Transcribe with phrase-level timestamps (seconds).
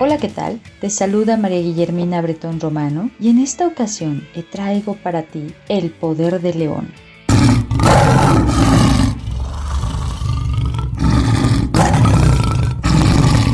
[0.00, 0.60] Hola, ¿qué tal?
[0.80, 5.90] Te saluda María Guillermina Bretón Romano y en esta ocasión te traigo para ti El
[5.90, 6.94] Poder del León.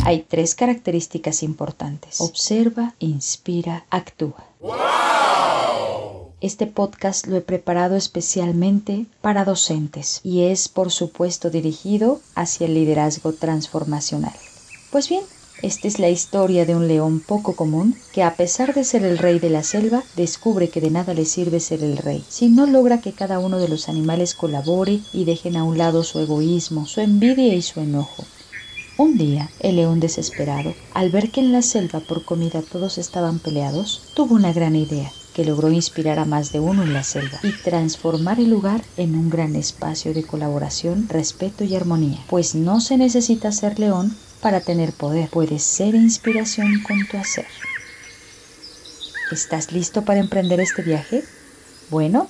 [0.04, 2.20] Hay tres características importantes.
[2.20, 4.44] Observa, inspira, actúa.
[6.42, 12.74] Este podcast lo he preparado especialmente para docentes y es por supuesto dirigido hacia el
[12.74, 14.34] liderazgo transformacional.
[14.90, 15.22] Pues bien,
[15.64, 19.16] esta es la historia de un león poco común que a pesar de ser el
[19.16, 22.66] rey de la selva, descubre que de nada le sirve ser el rey si no
[22.66, 26.86] logra que cada uno de los animales colabore y dejen a un lado su egoísmo,
[26.86, 28.24] su envidia y su enojo.
[28.98, 33.38] Un día, el león desesperado, al ver que en la selva por comida todos estaban
[33.38, 37.40] peleados, tuvo una gran idea que logró inspirar a más de uno en la selva
[37.42, 42.18] y transformar el lugar en un gran espacio de colaboración, respeto y armonía.
[42.28, 47.46] Pues no se necesita ser león para tener poder, puedes ser inspiración con tu hacer.
[49.32, 51.24] ¿Estás listo para emprender este viaje?
[51.88, 52.28] Bueno,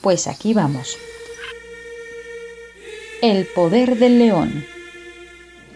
[0.00, 0.98] pues aquí vamos.
[3.22, 4.64] El poder del león.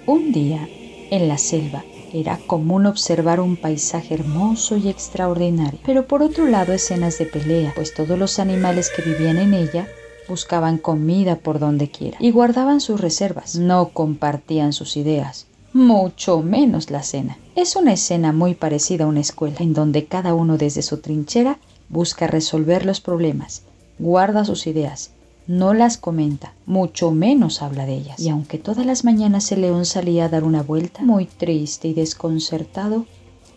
[0.06, 0.68] Un día,
[1.12, 6.72] en la selva, era común observar un paisaje hermoso y extraordinario, pero por otro lado
[6.72, 9.86] escenas de pelea, pues todos los animales que vivían en ella
[10.27, 16.90] buscaban comida por donde quiera y guardaban sus reservas, no compartían sus ideas, mucho menos
[16.90, 17.38] la cena.
[17.54, 21.58] Es una escena muy parecida a una escuela, en donde cada uno desde su trinchera
[21.88, 23.62] busca resolver los problemas,
[23.98, 25.10] guarda sus ideas,
[25.46, 28.20] no las comenta, mucho menos habla de ellas.
[28.20, 31.94] Y aunque todas las mañanas el león salía a dar una vuelta, muy triste y
[31.94, 33.06] desconcertado,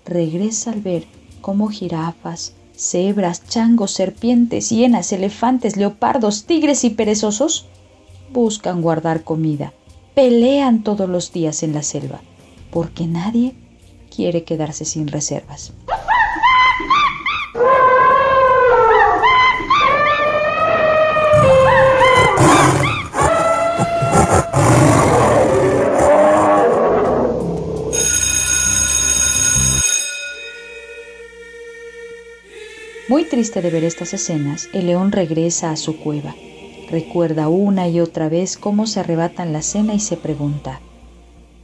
[0.05, 1.05] regresa al ver
[1.41, 7.67] cómo jirafas, cebras, changos, serpientes, hienas, elefantes, leopardos, tigres y perezosos
[8.31, 9.73] buscan guardar comida,
[10.13, 12.21] pelean todos los días en la selva,
[12.71, 13.55] porque nadie
[14.15, 15.73] quiere quedarse sin reservas.
[33.09, 36.33] Muy triste de ver estas escenas, el león regresa a su cueva.
[36.93, 40.79] Recuerda una y otra vez cómo se arrebatan la cena y se pregunta,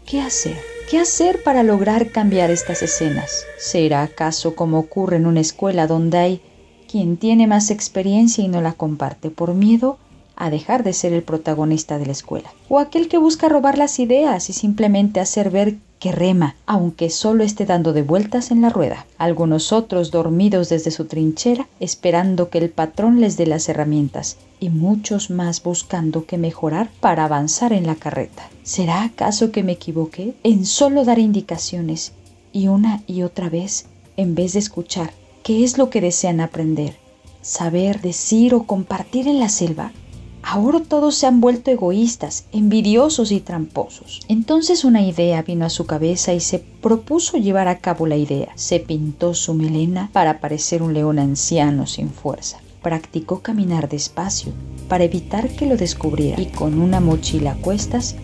[0.03, 0.57] ¿qué hacer?
[0.89, 3.43] ¿Qué hacer para lograr cambiar estas escenas?
[3.59, 6.41] ¿Será acaso como ocurre en una escuela donde hay
[6.89, 9.99] quien tiene más experiencia y no la comparte por miedo
[10.35, 12.51] a dejar de ser el protagonista de la escuela?
[12.67, 17.43] ¿O aquel que busca robar las ideas y simplemente hacer ver que rema, aunque solo
[17.43, 19.05] esté dando de vueltas en la rueda.
[19.17, 24.69] Algunos otros dormidos desde su trinchera, esperando que el patrón les dé las herramientas, y
[24.69, 28.49] muchos más buscando que mejorar para avanzar en la carreta.
[28.63, 32.13] ¿Será acaso que me equivoqué en solo dar indicaciones
[32.51, 33.85] y una y otra vez,
[34.17, 36.97] en vez de escuchar qué es lo que desean aprender,
[37.41, 39.91] saber, decir o compartir en la selva?
[40.41, 44.21] Ahora todos se han vuelto egoístas, envidiosos y tramposos.
[44.29, 48.51] Entonces una idea vino a su cabeza y se propuso llevar a cabo la idea.
[48.55, 52.59] Se pintó su melena para parecer un león anciano sin fuerza.
[52.81, 54.53] Practicó caminar despacio
[54.87, 58.15] para evitar que lo descubriera y con una mochila a cuestas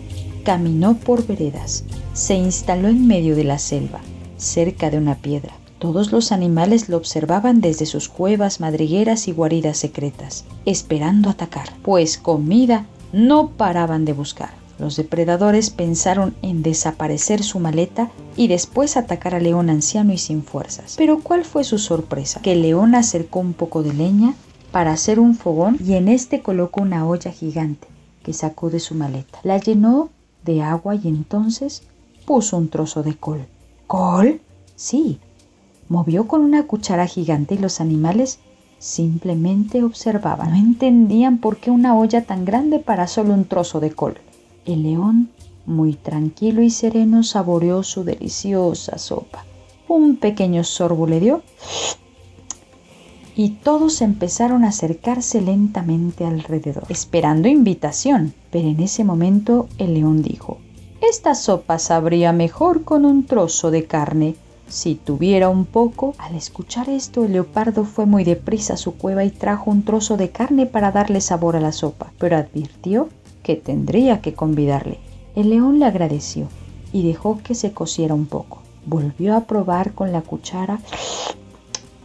[0.44, 1.84] caminó por veredas.
[2.14, 4.00] Se instaló en medio de la selva,
[4.36, 5.54] cerca de una piedra.
[5.78, 12.16] Todos los animales lo observaban desde sus cuevas, madrigueras y guaridas secretas, esperando atacar, pues
[12.16, 14.50] comida no paraban de buscar.
[14.78, 20.42] Los depredadores pensaron en desaparecer su maleta y después atacar al león anciano y sin
[20.42, 20.94] fuerzas.
[20.96, 22.40] Pero ¿cuál fue su sorpresa?
[22.42, 24.34] Que león acercó un poco de leña
[24.76, 27.88] para hacer un fogón y en este colocó una olla gigante
[28.22, 29.38] que sacó de su maleta.
[29.42, 30.10] La llenó
[30.44, 31.84] de agua y entonces
[32.26, 33.46] puso un trozo de col.
[33.86, 34.42] ¿Col?
[34.74, 35.18] Sí,
[35.88, 38.38] movió con una cuchara gigante y los animales
[38.78, 40.50] simplemente observaban.
[40.50, 44.18] No entendían por qué una olla tan grande para solo un trozo de col.
[44.66, 45.30] El león,
[45.64, 49.46] muy tranquilo y sereno, saboreó su deliciosa sopa.
[49.88, 51.42] Un pequeño sorbo le dio
[53.38, 58.32] y todos empezaron a acercarse lentamente alrededor, esperando invitación.
[58.50, 60.58] Pero en ese momento el león dijo,
[61.02, 64.36] Esta sopa sabría mejor con un trozo de carne
[64.68, 66.14] si tuviera un poco.
[66.16, 70.16] Al escuchar esto, el leopardo fue muy deprisa a su cueva y trajo un trozo
[70.16, 73.10] de carne para darle sabor a la sopa, pero advirtió
[73.42, 74.98] que tendría que convidarle.
[75.34, 76.48] El león le agradeció
[76.90, 78.62] y dejó que se cociera un poco.
[78.86, 80.78] Volvió a probar con la cuchara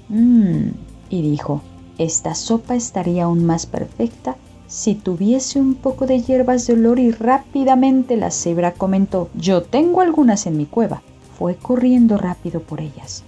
[0.09, 0.67] mmm,
[1.11, 1.61] y dijo,
[1.99, 4.37] esta sopa estaría aún más perfecta
[4.67, 9.99] si tuviese un poco de hierbas de olor y rápidamente la cebra comentó, yo tengo
[9.99, 11.01] algunas en mi cueva
[11.37, 13.23] fue corriendo rápido por ellas.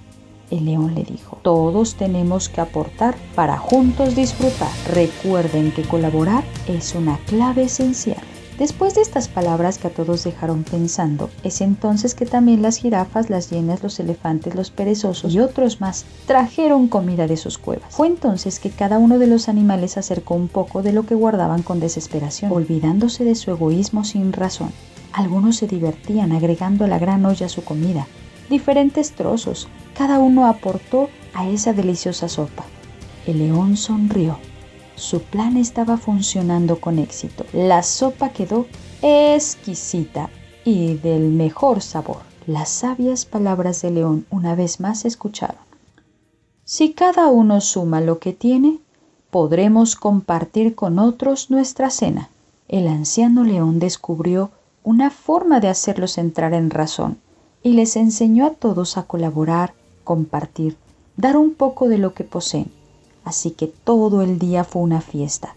[0.52, 4.70] El león le dijo, todos tenemos que aportar para juntos disfrutar.
[4.94, 8.22] Recuerden que colaborar es una clave esencial.
[8.58, 13.32] Después de estas palabras que a todos dejaron pensando, es entonces que también las jirafas,
[13.32, 17.88] las hienas, los elefantes, los perezosos y otros más trajeron comida de sus cuevas.
[17.90, 21.64] Fue entonces que cada uno de los animales acercó un poco de lo que guardaban
[21.64, 24.72] con desesperación, olvidándose de su egoísmo sin razón.
[25.14, 28.06] Algunos se divertían agregando a la gran olla su comida,
[28.52, 29.68] diferentes trozos,
[29.98, 32.66] cada uno aportó a esa deliciosa sopa.
[33.26, 34.38] El león sonrió
[34.96, 37.46] su plan estaba funcionando con éxito.
[37.54, 38.68] La sopa quedó
[39.02, 40.30] exquisita
[40.64, 42.22] y del mejor sabor.
[42.46, 45.62] Las sabias palabras de León una vez más escucharon.
[46.64, 48.80] Si cada uno suma lo que tiene,
[49.32, 52.30] podremos compartir con otros nuestra cena.
[52.68, 54.52] El anciano león descubrió
[54.84, 57.18] una forma de hacerlos entrar en razón
[57.62, 59.74] y les enseñó a todos a colaborar,
[60.04, 60.78] compartir,
[61.18, 62.72] dar un poco de lo que poseen
[63.24, 65.56] Así que todo el día fue una fiesta.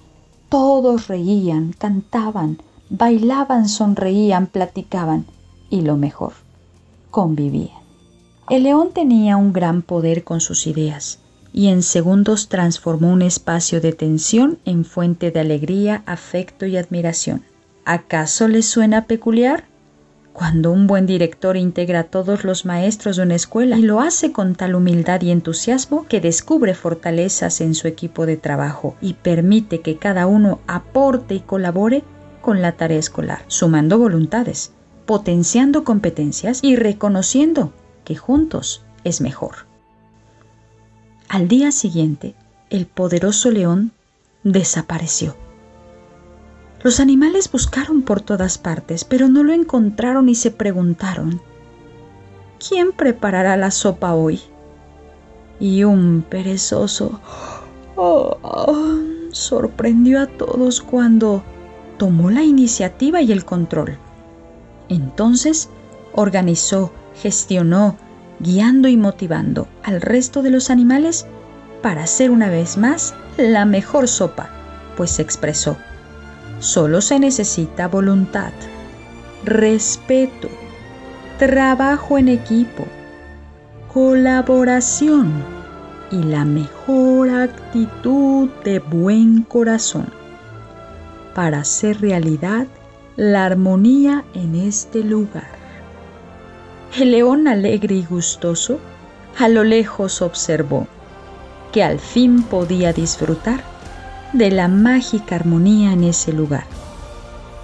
[0.48, 2.58] Todos reían, cantaban,
[2.88, 5.26] bailaban, sonreían, platicaban
[5.70, 6.32] y lo mejor,
[7.10, 7.84] convivían.
[8.48, 11.18] El león tenía un gran poder con sus ideas
[11.52, 17.42] y en segundos transformó un espacio de tensión en fuente de alegría, afecto y admiración.
[17.84, 19.64] ¿Acaso les suena peculiar?
[20.36, 24.32] Cuando un buen director integra a todos los maestros de una escuela y lo hace
[24.32, 29.80] con tal humildad y entusiasmo que descubre fortalezas en su equipo de trabajo y permite
[29.80, 32.04] que cada uno aporte y colabore
[32.42, 34.72] con la tarea escolar, sumando voluntades,
[35.06, 37.72] potenciando competencias y reconociendo
[38.04, 39.64] que juntos es mejor.
[41.30, 42.34] Al día siguiente,
[42.68, 43.92] el poderoso león
[44.44, 45.34] desapareció
[46.82, 51.40] los animales buscaron por todas partes, pero no lo encontraron y se preguntaron,
[52.66, 54.40] ¿quién preparará la sopa hoy?
[55.58, 57.20] Y un perezoso
[57.96, 59.00] oh,
[59.32, 61.42] sorprendió a todos cuando
[61.98, 63.98] tomó la iniciativa y el control.
[64.88, 65.68] Entonces
[66.12, 67.96] organizó, gestionó,
[68.38, 71.26] guiando y motivando al resto de los animales
[71.82, 74.50] para hacer una vez más la mejor sopa,
[74.96, 75.76] pues se expresó.
[76.58, 78.52] Solo se necesita voluntad,
[79.44, 80.48] respeto,
[81.38, 82.86] trabajo en equipo,
[83.92, 85.32] colaboración
[86.10, 90.06] y la mejor actitud de buen corazón
[91.34, 92.66] para hacer realidad
[93.16, 95.56] la armonía en este lugar.
[96.98, 98.78] El león alegre y gustoso
[99.38, 100.86] a lo lejos observó
[101.72, 103.75] que al fin podía disfrutar
[104.32, 106.64] de la mágica armonía en ese lugar,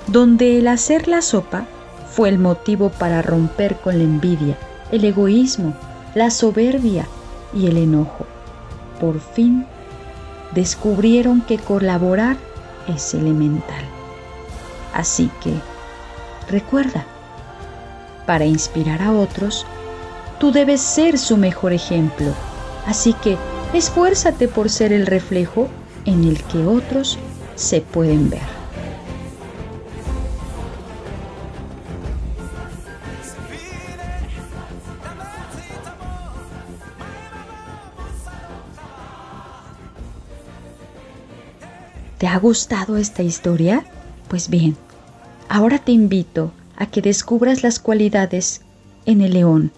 [0.06, 1.67] donde el hacer la sopa
[2.11, 4.59] fue el motivo para romper con la envidia,
[4.91, 5.75] el egoísmo,
[6.14, 7.06] la soberbia
[7.55, 8.26] y el enojo.
[9.00, 9.67] Por fin
[10.55, 12.37] descubrieron que colaborar
[12.87, 13.85] es elemental.
[14.94, 15.55] Así que,
[16.50, 17.05] recuerda,
[18.26, 19.67] para inspirar a otros,
[20.38, 22.32] tú debes ser su mejor ejemplo.
[22.87, 23.38] Así que
[23.73, 25.69] esfuérzate por ser el reflejo
[26.05, 27.19] en el que otros
[27.55, 28.63] se pueden ver.
[42.19, 43.85] ¿Te ha gustado esta historia?
[44.29, 44.77] Pues bien,
[45.49, 48.61] ahora te invito a que descubras las cualidades
[49.06, 49.73] en el león,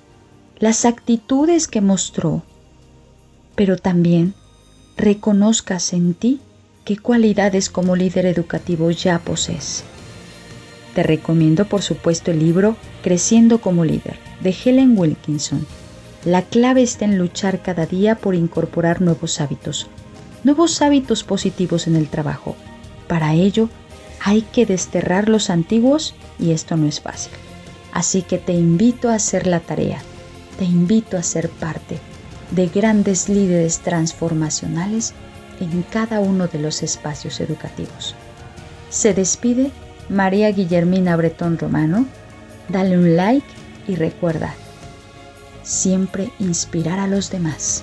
[0.58, 2.42] las actitudes que mostró,
[3.54, 4.34] pero también
[5.04, 6.40] reconozcas en ti
[6.86, 9.84] qué cualidades como líder educativo ya posees.
[10.94, 15.66] Te recomiendo por supuesto el libro Creciendo como líder de Helen Wilkinson.
[16.24, 19.88] La clave está en luchar cada día por incorporar nuevos hábitos,
[20.42, 22.56] nuevos hábitos positivos en el trabajo.
[23.06, 23.68] Para ello
[24.20, 27.34] hay que desterrar los antiguos y esto no es fácil.
[27.92, 30.00] Así que te invito a hacer la tarea,
[30.58, 31.98] te invito a ser parte
[32.54, 35.14] de grandes líderes transformacionales
[35.60, 38.14] en cada uno de los espacios educativos.
[38.90, 39.70] Se despide
[40.08, 42.06] María Guillermina Bretón Romano.
[42.68, 43.46] Dale un like
[43.86, 44.54] y recuerda,
[45.62, 47.82] siempre inspirar a los demás.